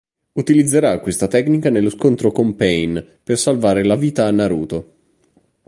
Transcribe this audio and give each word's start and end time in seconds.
Utilizzerà 0.31 0.99
questa 0.99 1.27
tecnica 1.27 1.69
nello 1.69 1.91
scontro 1.91 2.31
con 2.31 2.55
Pain 2.55 3.05
per 3.23 3.37
salvare 3.37 3.83
la 3.85 3.95
vita 3.95 4.25
a 4.25 4.31
Naruto. 4.31 4.93